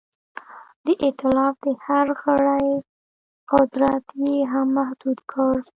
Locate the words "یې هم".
4.25-4.67